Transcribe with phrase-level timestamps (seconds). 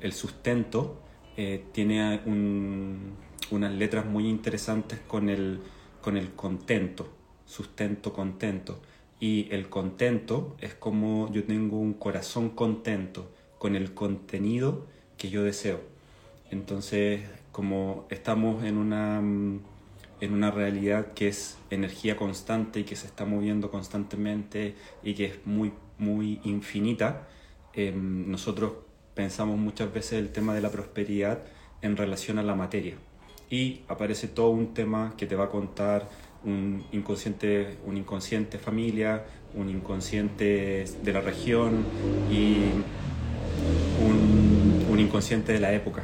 [0.00, 1.00] el, sustento
[1.36, 2.20] eh, tiene
[3.50, 5.60] unas letras muy interesantes con el,
[6.00, 7.08] con el contento,
[7.46, 8.80] sustento, contento.
[9.18, 14.86] Y el contento es como yo tengo un corazón contento con el contenido
[15.18, 15.80] que yo deseo.
[16.50, 17.20] Entonces,
[17.52, 23.24] como estamos en una, en una realidad que es energía constante y que se está
[23.24, 27.28] moviendo constantemente y que es muy, muy infinita,
[27.74, 28.72] em, nosotros
[29.20, 31.40] pensamos muchas veces el tema de la prosperidad
[31.82, 32.94] en relación a la materia.
[33.50, 36.08] Y aparece todo un tema que te va a contar
[36.42, 41.84] un inconsciente, un inconsciente familia, un inconsciente de la región
[42.30, 42.60] y
[44.02, 46.02] un, un inconsciente de la época.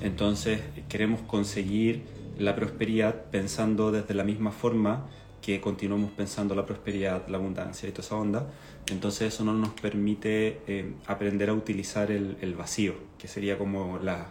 [0.00, 2.04] Entonces queremos conseguir
[2.38, 5.06] la prosperidad pensando desde la misma forma
[5.42, 8.50] que continuamos pensando la prosperidad, la abundancia y toda esa onda.
[8.90, 13.98] Entonces eso no nos permite eh, aprender a utilizar el, el, vacío, que sería como
[13.98, 14.30] la,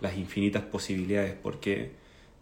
[0.00, 1.92] las infinitas posibilidades, porque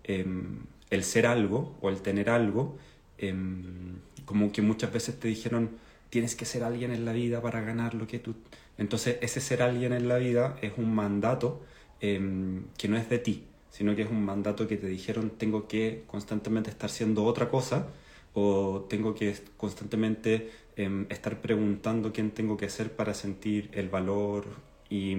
[0.04, 2.78] em, el ser algo o el tener algo,
[3.18, 5.70] em, como que muchas veces te dijeron,
[6.08, 8.34] tienes que ser alguien en la vida para ganar lo que tú...
[8.78, 11.62] Entonces ese ser alguien en la vida es un mandato
[12.00, 15.68] em, que no es de ti, sino que es un mandato que te dijeron tengo
[15.68, 17.88] que constantemente estar siendo otra cosa
[18.34, 24.46] o tengo que constantemente em, estar preguntando quién tengo que ser para sentir el valor.
[24.88, 25.16] Y,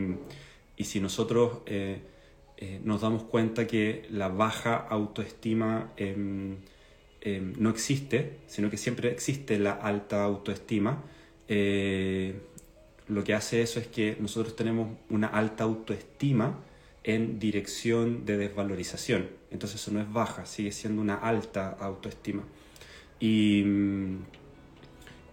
[0.77, 2.01] y si nosotros eh,
[2.57, 6.57] eh, nos damos cuenta que la baja autoestima em,
[7.21, 11.03] em, no existe, sino que siempre existe la alta autoestima,
[11.47, 12.35] eh,
[13.07, 16.59] lo que hace eso es que nosotros tenemos una alta autoestima
[17.03, 19.29] en dirección de desvalorización.
[19.49, 22.43] Entonces eso no es baja, sigue siendo una alta autoestima.
[23.19, 23.63] Y,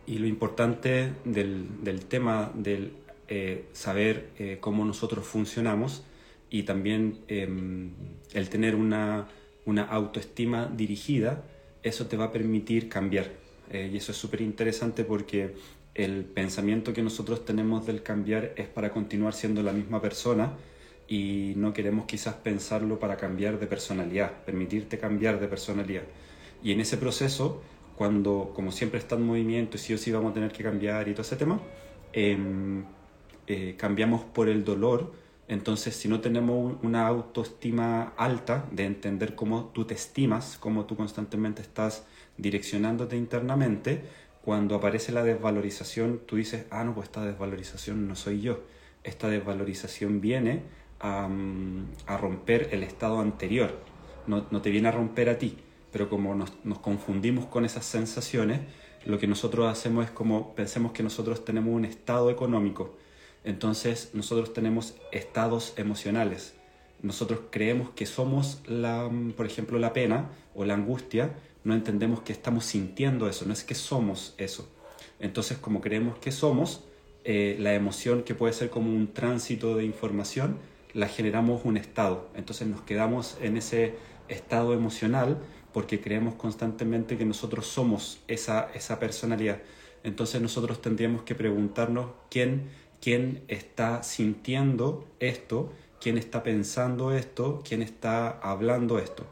[0.07, 2.93] y lo importante del, del tema del
[3.31, 6.03] eh, saber eh, cómo nosotros funcionamos
[6.49, 7.91] y también em,
[8.33, 9.29] el tener una,
[9.67, 11.45] una, autoestima dirigida,
[11.83, 13.31] eso te va a permitir cambiar.
[13.71, 15.55] Eh, y eso es súper interesante porque
[15.95, 20.53] el pensamiento que nosotros tenemos del cambiar es para continuar siendo la misma persona,
[21.09, 26.03] y no queremos quizás pensarlo para cambiar de personalidad, permitirte cambiar de personalidad.
[26.63, 27.63] Y en ese proceso,
[27.97, 31.09] cuando como siempre está en movimiento y sí o sí vamos a tener que cambiar
[31.09, 31.61] y todo ese tema,
[32.13, 32.85] em,
[33.47, 35.13] eh, cambiamos por el dolor.
[35.49, 40.95] Entonces, si no tenemos una autoestima alta de entender cómo tú te estimas, cómo tú
[40.97, 42.05] constantemente estás
[42.37, 44.03] direccionándote internamente,
[44.43, 48.61] cuando aparece la desvalorización, tú dices, ah, no, pues esta desvalorización no soy yo.
[49.05, 50.63] Esta desvalorización viene
[51.01, 51.29] a,
[52.21, 53.79] romper el estado anterior.
[54.27, 55.57] No, te viene a romper a ti,
[55.91, 56.51] pero como nos,
[56.81, 58.61] confundimos con esas sensaciones,
[59.07, 62.97] lo que nosotros hacemos es como pensemos que nosotros tenemos un estado económico.
[63.45, 66.55] Entonces nosotros tenemos estados emocionales.
[67.01, 72.33] Nosotros creemos que somos, la, por ejemplo, la pena o la angustia, no entendemos que
[72.33, 74.69] estamos sintiendo eso, no es que somos eso.
[75.21, 76.85] Entonces, como creemos que somos,
[77.25, 80.59] eh, la emoción que puede ser como un tránsito de información,
[80.93, 82.29] la generamos un estado.
[82.35, 83.95] Entonces nos quedamos en ese
[84.29, 85.39] estado emocional
[85.73, 89.61] porque creemos constantemente que nosotros somos esa, esa personalidad.
[90.03, 97.83] Entonces nosotros tendríamos que preguntarnos quién, quién está sintiendo esto, quién está pensando esto, quién
[97.83, 99.27] está hablando esto.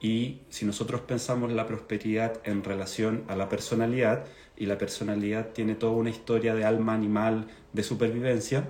[0.00, 4.26] Y si nosotros pensamos la prosperidad en relación a la personalidad,
[4.56, 8.68] y la personalidad tiene toda una historia de alma animal, de supervivencia,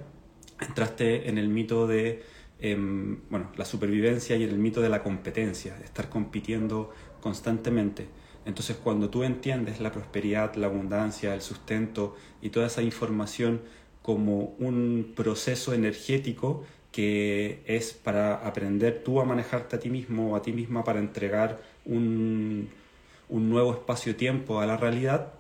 [0.60, 2.22] entraste en el mito de
[2.60, 6.90] em, bueno, la supervivencia y en el mito de la competencia, de estar compitiendo
[7.20, 8.08] constantemente.
[8.44, 13.60] Entonces cuando tú entiendes la prosperidad, la abundancia, el sustento y toda esa información
[14.02, 20.36] como un proceso energético que es para aprender tú a manejarte a ti mismo o
[20.36, 22.70] a ti misma para entregar un,
[23.28, 25.32] un nuevo espacio-tiempo a la realidad,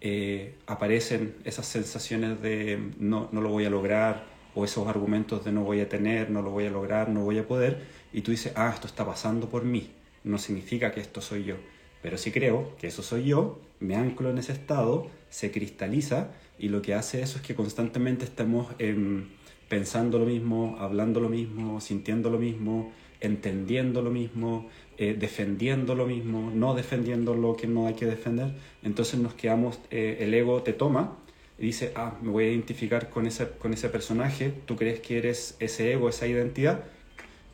[0.00, 5.52] eh, aparecen esas sensaciones de no, no lo voy a lograr, o esos argumentos de
[5.52, 7.82] no voy a tener, no lo voy a lograr, no voy a poder,
[8.12, 9.90] y tú dices, ah, esto está pasando por mí,
[10.24, 11.56] no significa que esto soy yo.
[12.02, 16.68] Pero si creo que eso soy yo, me anclo en ese estado, se cristaliza y
[16.68, 19.28] lo que hace eso es que constantemente estemos em,
[19.68, 24.68] pensando lo mismo, hablando lo mismo, sintiendo lo mismo, entendiendo lo mismo,
[24.98, 28.52] eh, defendiendo lo mismo, no defendiendo lo que no hay que defender.
[28.82, 31.16] Entonces nos quedamos, eh, el ego te toma
[31.62, 35.18] y dice, ah, me voy a identificar con ese, con ese personaje, tú crees que
[35.18, 36.82] eres ese ego, esa identidad,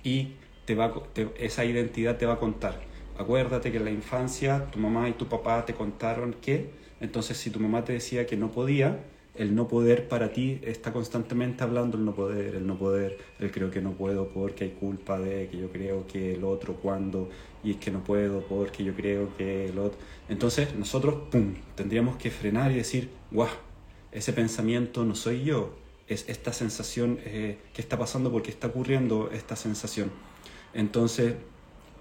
[0.02, 0.32] y
[0.64, 0.94] te va,
[1.38, 2.81] esa identidad te va a contar.
[3.19, 6.70] Acuérdate que en la infancia tu mamá y tu papá te contaron que,
[7.02, 8.99] entonces si tu mamá te decía que no podía,
[9.34, 13.50] el no poder para ti está constantemente hablando el no poder, el no poder, el
[13.50, 17.28] creo que no puedo porque hay culpa de que yo creo que el otro cuando
[17.62, 19.99] y es que no puedo porque yo creo que el otro.
[20.31, 23.49] Entonces nosotros, ¡pum!, tendríamos que frenar y decir, guau,
[24.12, 25.75] ese pensamiento no soy yo,
[26.08, 30.10] es esta sensación eh, que está pasando porque está ocurriendo esta sensación.
[30.72, 31.34] Entonces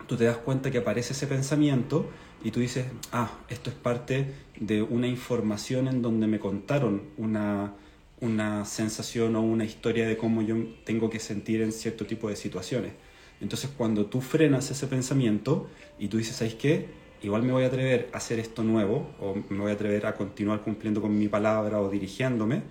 [0.07, 2.09] tú te das cuenta que aparece ese pensamiento
[2.43, 7.73] y tú dices, ah, esto es parte de una información en donde me contaron una,
[8.21, 10.55] una sensación o una historia de cómo yo
[10.85, 12.93] tengo que sentir en cierto tipo de situaciones.
[13.41, 15.69] Entonces cuando tú frenas ese pensamiento
[15.99, 16.87] y tú dices, ¿sabes qué?
[17.23, 20.15] Igual me voy a atrever a hacer esto nuevo o me voy a atrever a
[20.15, 22.63] continuar cumpliendo con mi palabra o dirigiéndome,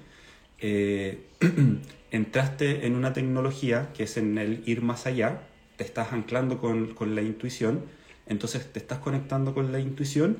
[0.58, 1.26] eh,
[2.10, 5.42] entraste en una tecnología que es en el ir más allá,
[5.76, 7.82] te estás anclando con, con la intuición
[8.26, 10.38] entonces te estás conectando con la intuición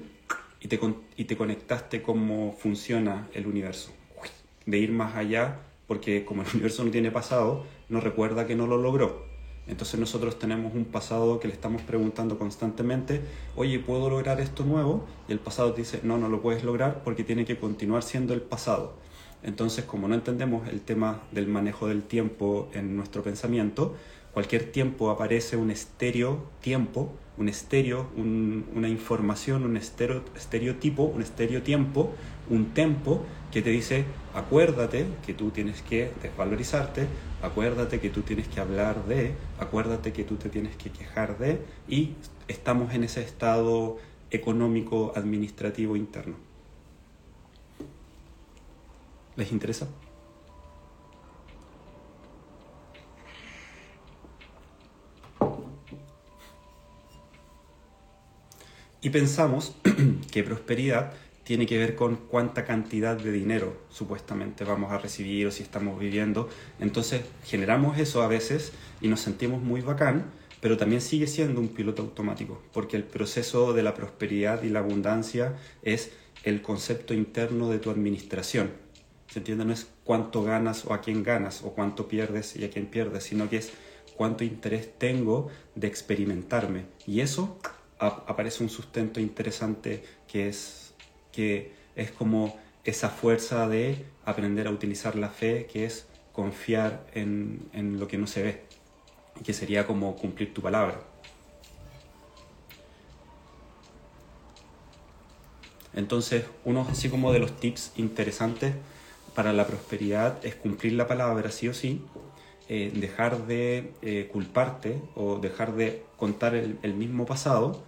[0.61, 0.81] y te,
[1.17, 3.93] y te conectaste cómo funciona el universo.
[4.67, 8.67] De ir más allá, porque como el universo no tiene pasado, no recuerda que no
[8.67, 9.25] lo logró.
[9.67, 13.23] Entonces nosotros tenemos un pasado que le estamos preguntando constantemente,
[13.57, 15.05] oye, ¿puedo lograr esto nuevo?
[15.29, 18.43] Y el pasado dice, no, no lo puedes lograr porque tiene que continuar siendo el
[18.43, 18.95] pasado.
[19.43, 23.95] Entonces, como no entendemos el tema del manejo del tiempo en nuestro pensamiento,
[24.37, 32.13] cualquier tiempo aparece un estéreo tiempo, un estéreo, una información, un estéreo, estereotipo, un estereotiempo,
[32.51, 34.05] un tempo que te dice,
[34.35, 37.07] acuérdate que tú tienes que desvalorizarte,
[37.41, 41.63] acuérdate que tú tienes que hablar de, acuérdate que tú te tienes que quejar de,
[41.89, 42.13] y
[42.47, 43.97] estamos en ese estado
[44.31, 46.37] económico administrativo interno.
[49.37, 49.89] ¿Les interesa?
[59.07, 59.77] Y pensamos
[60.33, 61.13] que prosperidad
[61.45, 66.01] tiene que ver con cuánta cantidad de dinero supuestamente vamos a recibir o si estamos
[66.01, 66.49] viviendo.
[66.81, 70.25] Entonces generamos eso a veces y nos sentimos muy bacán,
[70.61, 74.81] pero también sigue siendo un piloto automático, porque el proceso de la prosperidad y la
[74.81, 76.11] abundancia es
[76.43, 78.73] el concepto interno de tu administración.
[79.29, 79.67] ¿Se entiende?
[79.67, 83.23] No es cuánto ganas o a quién ganas, o cuánto pierdes y a quién pierdes,
[83.23, 83.71] sino que es
[84.17, 86.87] cuánto interés tengo de experimentarme.
[87.07, 87.57] Y eso
[87.99, 90.95] aparece un sustento interesante que es,
[91.33, 97.69] que es como esa fuerza de aprender a utilizar la fe, que es confiar en,
[97.73, 98.63] en lo que no se ve,
[99.45, 101.01] que sería como cumplir tu palabra.
[105.95, 108.75] Entonces, uno así como de los tips interesantes
[109.35, 112.03] para la prosperidad es cumplir la palabra sí o sí,
[112.69, 117.85] eh, dejar de eh, culparte o dejar de contar el, mismo pasado,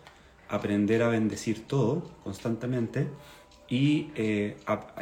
[0.49, 3.09] aprender a bendecir todo constantemente
[3.69, 4.57] y eh,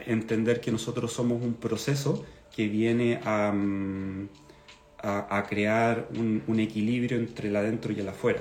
[0.07, 2.25] entender que nosotros somos un proceso
[2.55, 4.29] que viene a, mm,
[5.03, 8.41] a, crear un, equilibrio entre el adentro y el afuera.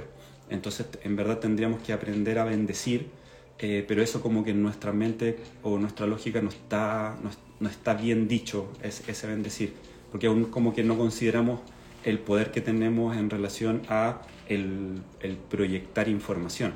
[0.49, 3.09] Entonces, en verdad tendríamos que aprender a bendecir,
[3.57, 7.17] pero eso como que en nuestra mente o nuestra lógica no está,
[7.59, 9.73] no, está bien dicho, es, ese bendecir
[10.15, 11.59] porque aún como que no consideramos
[12.05, 15.03] el poder que tenemos en relación a el,
[15.49, 16.71] proyectar información.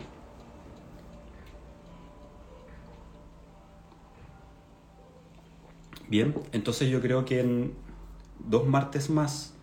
[6.09, 7.75] Bien, entonces yo creo que en
[8.39, 9.53] dos martes más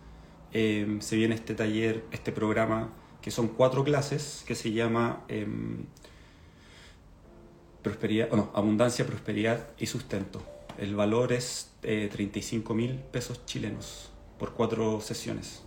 [0.53, 2.89] em, se viene este taller, este programa,
[3.21, 5.85] que son cuatro clases, que se llama em,
[7.83, 10.56] prosperidad, Abundancia, Prosperidad y Sustento.
[10.77, 15.63] El valor es 35 mil pesos chilenos por cuatro sesiones.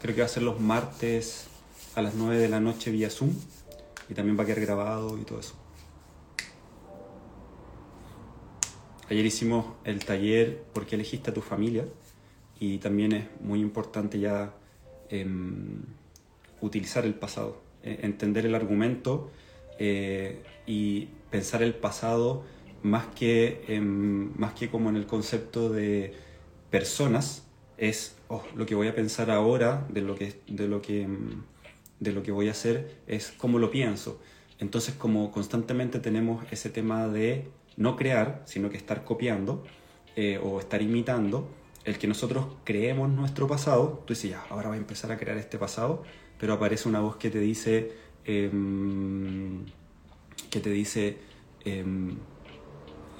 [0.00, 1.48] Creo que va a ser los martes
[1.96, 3.32] a las 9 de la noche vía Zoom
[4.08, 5.54] y también va a quedar grabado y todo eso.
[9.10, 11.84] Ayer hicimos el taller ¿Por qué elegiste a tu familia?
[12.60, 14.54] Y también es muy importante ya
[15.08, 15.82] em,
[16.60, 19.30] utilizar el pasado, e, entender el argumento
[19.80, 22.44] eh, y pensar el pasado
[22.88, 26.14] más que, más que como en el concepto de
[26.70, 31.06] personas, es oh, lo que voy a pensar ahora de lo que, de lo que,
[32.00, 34.20] de lo que voy a hacer, es cómo lo pienso.
[34.58, 39.64] Entonces, como constantemente tenemos ese tema de no crear, sino que estar copiando
[40.16, 41.48] eh, o estar imitando,
[41.84, 45.38] el que nosotros creemos nuestro pasado, tú dices, ya, ahora voy a empezar a crear
[45.38, 46.02] este pasado,
[46.38, 47.92] pero aparece una voz que te dice,
[48.24, 49.64] em,
[50.50, 51.18] que te dice,
[51.64, 52.16] em,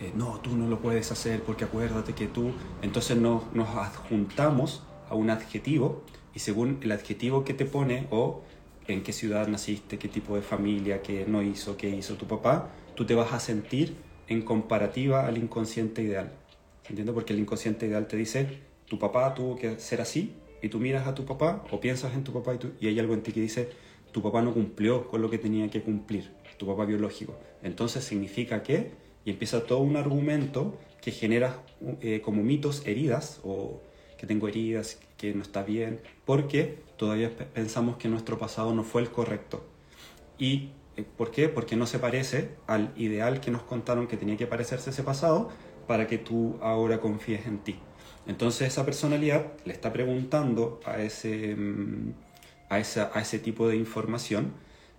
[0.01, 2.53] eh, no, tú no lo puedes hacer porque acuérdate que tú,
[2.83, 6.03] entonces nos, adjuntamos a un adjetivo
[6.35, 8.43] y según el adjetivo que te pone o
[8.87, 12.71] en qué ciudad naciste, qué tipo de familia, qué no hizo, qué hizo tu papá,
[12.95, 13.97] tú te vas a sentir
[14.29, 16.33] en comparativa al inconsciente ideal.
[16.89, 17.15] ¿Entiendes?
[17.15, 21.07] Porque el inconsciente ideal te dice, tu papá tuvo que ser así, y tú miras
[21.07, 23.41] a tu papá o piensas en tu papá y, y hay algo en ti que
[23.41, 23.71] dice,
[24.13, 27.39] tu papá no cumplió con lo que tenía que cumplir, tu papá biológico.
[27.63, 28.91] Entonces significa que,
[29.29, 31.63] y empieza todo un argumento que genera
[32.01, 33.83] eh, como mitos heridas o
[34.17, 39.03] que tengo heridas, que no está bien, porque todavía pensamos que nuestro pasado no fue
[39.03, 39.67] el correcto.
[40.39, 41.51] ¿Y eh, por qué?
[41.51, 45.51] Porque no se parece al ideal que nos contaron que tenía que parecerse ese pasado
[45.87, 47.79] para que tú ahora confíes en ti.
[48.27, 52.15] Entonces esa personalidad le está preguntando a ese, mm,
[52.71, 54.55] a esa, a ese tipo de información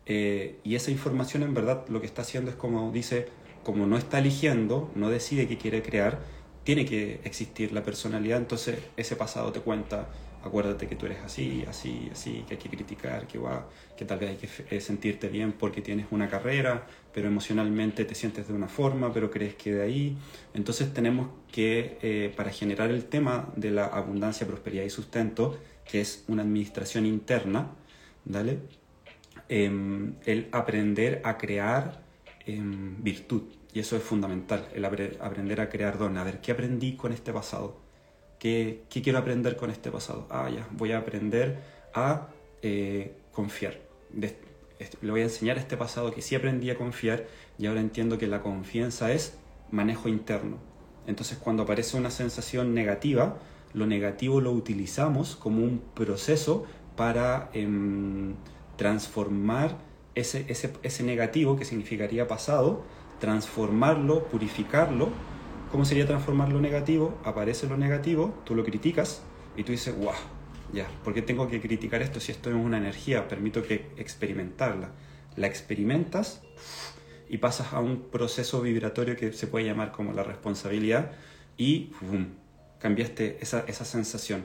[0.05, 3.27] eh, y esa información en verdad lo que está haciendo es como dice,
[3.63, 6.19] como no está eligiendo, no decide qué quiere crear,
[6.63, 10.07] tiene que existir la personalidad, entonces ese pasado te cuenta,
[10.43, 14.19] acuérdate que tú eres así, así, así, que hay que criticar, que, va, que tal
[14.19, 18.53] vez hay que eh, sentirte bien porque tienes una carrera, pero emocionalmente te sientes de
[18.53, 20.17] una forma, pero crees que de ahí.
[20.53, 25.57] Entonces tenemos que, eh, para generar el tema de la abundancia, prosperidad y sustento,
[25.89, 27.71] que es una administración interna,
[28.25, 28.59] ¿dale?
[29.49, 32.03] Em, el aprender a crear
[32.45, 33.43] em, virtud.
[33.73, 36.17] Y eso es fundamental, el aprender a crear don.
[36.17, 37.77] A ver, ¿qué aprendí con este pasado?
[38.39, 40.25] ¿Qué, ¿Qué, quiero aprender con este pasado?
[40.29, 41.59] Ah, ya, voy a aprender
[41.93, 42.29] a
[42.61, 43.79] eh, confiar.
[44.13, 47.27] le voy a enseñar este pasado que sí aprendí a confiar
[47.57, 49.37] y ahora entiendo que la confianza es
[49.71, 50.57] manejo interno.
[51.07, 53.37] Entonces cuando aparece una sensación negativa,
[53.73, 56.65] lo negativo lo utilizamos como un proceso
[56.95, 58.35] para em,
[58.77, 59.77] transformar
[60.19, 62.83] ese, ese, ese negativo que significaría pasado
[63.19, 65.09] transformarlo, purificarlo.
[65.71, 67.17] ¿Cómo sería transformar lo negativo?
[67.23, 69.21] Aparece lo negativo, tú lo criticas
[69.55, 70.13] y tú dices, wow,
[70.73, 73.27] ya, ¿por qué tengo que criticar esto si esto es una energía?
[73.27, 74.91] Permito que experimentarla.
[75.35, 76.41] La experimentas
[77.29, 81.11] y pasas a un proceso vibratorio que se puede llamar como la responsabilidad
[81.57, 81.91] y
[82.79, 84.43] cambiaste esa, esa sensación.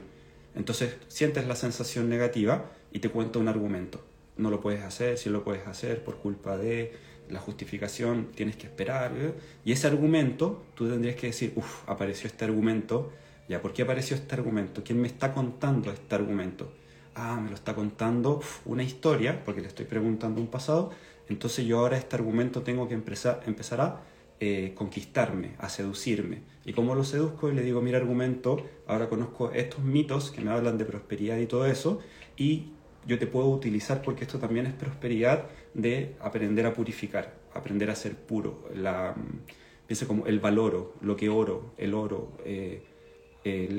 [0.55, 4.05] Entonces sientes la sensación negativa y te cuenta un argumento.
[4.37, 6.93] No lo puedes hacer, si lo puedes hacer por culpa de,
[7.29, 9.13] la justificación tienes que esperar.
[9.17, 9.35] ¿eh?
[9.65, 13.13] Y ese argumento, tú tendrías que decir, uff, apareció este argumento.
[13.49, 14.83] Ya, ¿por qué apareció este argumento?
[14.85, 16.73] ¿Quién me está contando este argumento?
[17.15, 20.91] Ah, me lo está contando una historia, porque le estoy preguntando un pasado.
[21.29, 24.01] Entonces yo ahora este argumento tengo que empezar, empezar a
[24.41, 26.43] eh, conquistarme, a seducirme.
[26.65, 27.51] ¿Y cómo lo seduzco?
[27.51, 31.47] Y le digo, mira argumento, ahora conozco estos mitos que me hablan de prosperidad y
[31.47, 32.01] todo eso,
[32.37, 32.73] y
[33.07, 37.95] yo te puedo utilizar porque esto también es prosperidad de aprender a purificar, aprender a
[37.95, 38.69] ser puro.
[38.75, 39.15] La,
[39.87, 42.83] piensa como el valoro, lo que oro, el oro, eh,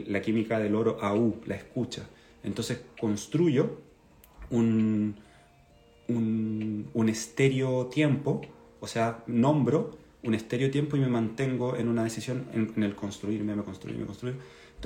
[0.07, 2.07] la química del oro, AU, la escucha.
[2.43, 3.79] Entonces construyo
[4.51, 5.15] un,
[6.07, 8.41] un, un estéreo tiempo,
[8.79, 13.55] o sea, nombro un estéreo tiempo y me mantengo en una decisión en, el construirme,
[13.55, 14.35] me construir, me construir.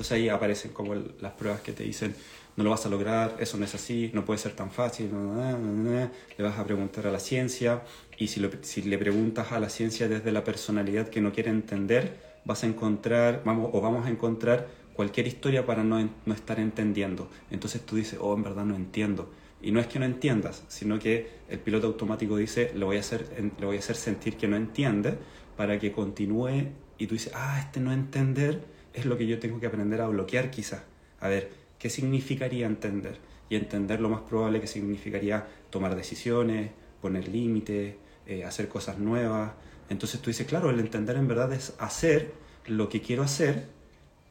[0.00, 2.14] Entonces ahí aparecen como las pruebas que te dicen,
[2.56, 6.42] no lo vas a lograr, eso no es así, no puede ser tan fácil, le
[6.42, 7.82] vas a preguntar a la ciencia
[8.16, 12.16] y si, si, le preguntas a la ciencia desde la personalidad que no quiere entender,
[12.46, 17.28] vas a encontrar, vamos, o vamos a encontrar cualquier historia para no, no estar entendiendo.
[17.50, 19.30] Entonces tú dices, oh, en verdad no entiendo.
[19.60, 23.00] Y no es que no entiendas, sino que el piloto automático dice, le voy a
[23.00, 25.18] hacer, le voy a hacer sentir que no entiende
[25.58, 29.60] para que continúe y tú dices, ah, este no entender es lo que yo tengo
[29.60, 30.82] que aprender a bloquear quizás.
[31.20, 33.16] A ver, ¿Qué significaría entender?
[33.48, 36.70] Y entender lo más probable que significaría tomar decisiones,
[37.00, 37.94] poner límites,
[38.26, 39.52] eh, hacer cosas nuevas.
[39.88, 42.32] Entonces tú dices, claro, el entender en verdad es hacer
[42.66, 43.66] lo que quiero hacer,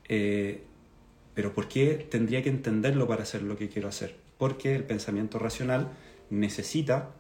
[0.07, 0.61] eh,
[1.33, 4.15] pero ¿por qué tendría que entenderlo para hacer lo que quiero hacer?
[4.37, 5.91] Porque el pensamiento racional
[6.29, 7.15] necesita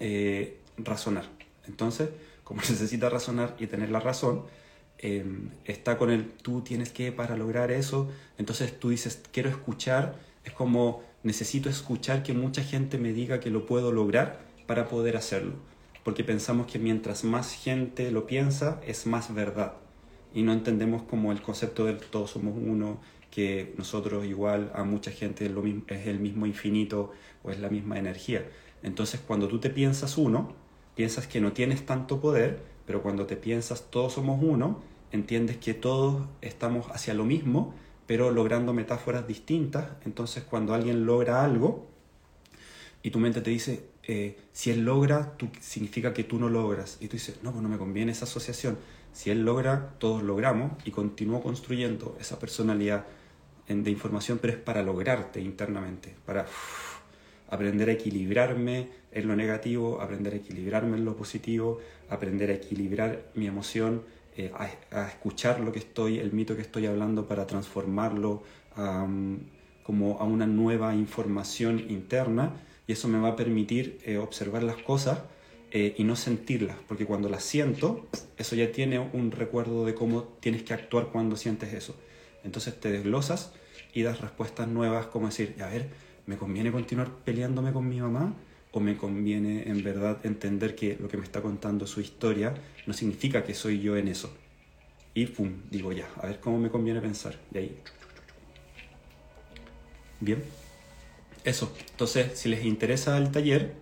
[0.00, 1.28] eh, razonar.
[1.68, 2.08] Entonces,
[2.42, 4.42] como necesita razonar y tener la razón,
[5.04, 10.14] Em, está con el tú tienes que para lograr eso, entonces tú dices quiero escuchar,
[10.44, 15.16] es como necesito escuchar que mucha gente me diga que lo puedo lograr para poder
[15.16, 15.54] hacerlo,
[16.04, 19.74] porque pensamos que mientras más gente lo piensa es más verdad.
[20.34, 23.00] Y no entendemos como el concepto del todos somos uno,
[23.32, 27.58] que nosotros igual a mucha gente es, lo mismo, es el mismo infinito o es
[27.58, 28.48] la misma energía.
[28.84, 30.52] Entonces cuando tú te piensas uno,
[30.94, 35.74] piensas que no tienes tanto poder, pero cuando te piensas todos somos uno, entiendes que
[35.74, 37.74] todos estamos hacia lo mismo,
[38.06, 39.88] pero logrando metáforas distintas.
[40.04, 41.86] Entonces, cuando alguien logra algo
[43.02, 46.98] y tu mente te dice, eh, si él logra, tú, significa que tú no logras.
[47.00, 48.78] Y tú dices, no, pues no me conviene esa asociación.
[49.12, 53.06] Si él logra, todos logramos y continúo construyendo esa personalidad
[53.68, 56.46] de información, pero es para lograrte internamente, para
[57.48, 63.30] aprender a equilibrarme en lo negativo, aprender a equilibrarme en lo positivo, aprender a equilibrar
[63.34, 64.02] mi emoción
[64.36, 64.50] eh,
[64.90, 68.42] a, escuchar lo que estoy, el mito que estoy hablando para transformarlo
[69.82, 72.54] como a una nueva información interna
[72.86, 75.20] y eso me va a permitir eh, observar las cosas
[75.70, 80.24] eh, y no sentirlas, porque cuando las siento, eso ya tiene un recuerdo de cómo
[80.40, 81.96] tienes que actuar cuando sientes eso.
[82.44, 83.52] Entonces te desglosas
[83.94, 85.88] y das respuestas nuevas como decir, a ver,
[86.26, 88.34] ¿me conviene continuar peleándome con mi mamá?
[88.72, 92.54] ¿O me conviene en verdad entender que lo que me está contando su historia
[92.86, 94.34] no significa que soy yo en eso?
[95.14, 97.38] Y pum, digo ya, a ver cómo me conviene pensar.
[97.50, 97.76] De ahí.
[100.20, 100.42] Bien.
[101.44, 101.74] Eso.
[101.90, 103.74] Entonces, si les interesa el taller,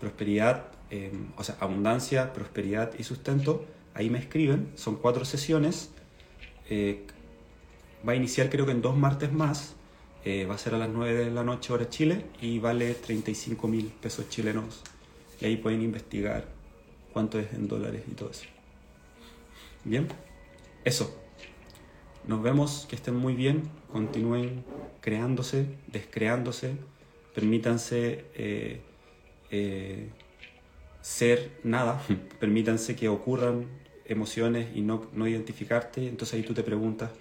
[0.00, 3.64] prosperidad, em, o sea, abundancia, prosperidad y sustento,
[3.94, 4.70] ahí me escriben.
[4.74, 5.90] Son cuatro sesiones.
[6.68, 7.06] Eh,
[8.06, 9.75] va a iniciar creo que en dos martes más.
[10.28, 13.68] Eh, va a ser a las 9 de la noche hora Chile y vale 35
[13.68, 14.82] mil pesos chilenos.
[15.40, 16.46] Y ahí pueden investigar
[17.12, 18.44] cuánto es en dólares y todo eso.
[19.84, 20.08] Bien,
[20.84, 21.16] eso.
[22.26, 24.64] Nos vemos, que estén muy bien, continúen
[25.00, 26.74] creándose, descreándose,
[27.32, 28.80] permítanse eh,
[29.52, 30.08] eh,
[31.02, 32.02] ser nada,
[32.40, 33.68] permítanse que ocurran
[34.06, 37.12] emociones y no, no identificarte, entonces ahí tú te preguntas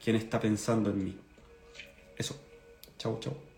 [0.00, 1.18] quién está pensando en mí.
[2.16, 2.40] Eso.
[3.02, 3.51] Chau, chau.